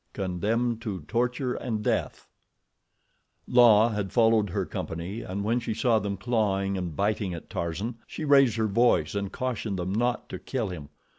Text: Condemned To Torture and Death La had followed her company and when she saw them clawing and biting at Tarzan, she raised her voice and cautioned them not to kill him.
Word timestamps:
Condemned 0.13 0.81
To 0.81 1.01
Torture 1.01 1.53
and 1.53 1.83
Death 1.83 2.25
La 3.47 3.89
had 3.89 4.11
followed 4.11 4.49
her 4.49 4.65
company 4.65 5.21
and 5.21 5.43
when 5.43 5.59
she 5.59 5.75
saw 5.75 5.99
them 5.99 6.17
clawing 6.17 6.75
and 6.75 6.95
biting 6.95 7.35
at 7.35 7.51
Tarzan, 7.51 7.99
she 8.07 8.25
raised 8.25 8.55
her 8.57 8.65
voice 8.65 9.13
and 9.13 9.31
cautioned 9.31 9.77
them 9.77 9.93
not 9.93 10.27
to 10.29 10.39
kill 10.39 10.69
him. 10.69 10.89